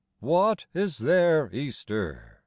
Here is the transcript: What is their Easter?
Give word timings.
What 0.19 0.65
is 0.73 0.97
their 0.97 1.47
Easter? 1.53 2.39